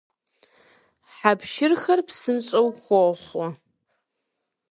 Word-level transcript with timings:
Хьэ 1.15 1.31
пшырхэр 1.39 1.99
псынщӀэу 2.07 2.67
хохъуэ. 2.83 3.47